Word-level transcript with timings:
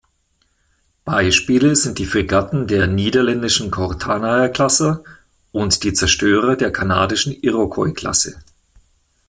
Beispiele 1.05 1.75
sind 1.75 1.99
die 1.99 2.07
Fregatten 2.07 2.65
der 2.65 2.87
niederländischen 2.87 3.69
Kortenaer-Klasse 3.69 5.03
und 5.51 5.83
die 5.83 5.93
Zerstörer 5.93 6.55
der 6.55 6.71
kanadischen 6.71 7.33
Iroquois-Klasse. 7.33 8.39